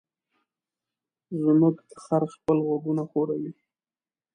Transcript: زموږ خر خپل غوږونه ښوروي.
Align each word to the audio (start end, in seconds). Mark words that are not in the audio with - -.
زموږ 1.43 1.75
خر 2.03 2.23
خپل 2.33 2.57
غوږونه 2.65 3.03
ښوروي. 3.09 3.51